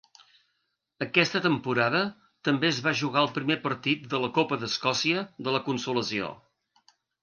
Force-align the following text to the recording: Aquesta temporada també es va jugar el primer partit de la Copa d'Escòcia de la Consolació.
Aquesta 1.05 1.41
temporada 1.43 2.01
també 2.49 2.69
es 2.71 2.81
va 2.87 2.95
jugar 3.03 3.25
el 3.27 3.31
primer 3.39 3.61
partit 3.69 4.11
de 4.17 4.25
la 4.27 4.35
Copa 4.41 4.63
d'Escòcia 4.67 5.27
de 5.47 5.59
la 5.59 5.67
Consolació. 5.73 6.37